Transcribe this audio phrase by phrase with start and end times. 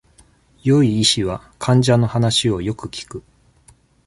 [0.63, 3.23] 良い医師は、患者の話を良く聞く。